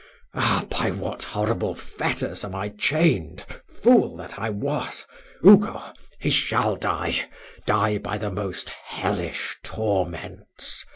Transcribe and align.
Ah! 0.33 0.65
by 0.67 0.89
what 0.89 1.21
horrible 1.21 1.75
fetters 1.75 2.43
am 2.43 2.55
I 2.55 2.69
chained 2.69 3.45
fool 3.83 4.17
that 4.17 4.39
I 4.39 4.49
was 4.49 5.05
Ugo! 5.45 5.93
he 6.17 6.31
shall 6.31 6.75
die 6.75 7.29
die 7.67 7.99
by 7.99 8.17
the 8.17 8.31
most 8.31 8.69
hellish 8.71 9.59
torments. 9.63 10.85